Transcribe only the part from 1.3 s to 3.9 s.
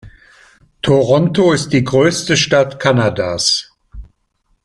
ist die größte Stadt Kanadas.